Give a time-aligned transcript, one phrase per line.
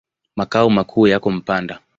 [0.35, 1.79] Makao makuu yako Mpanda.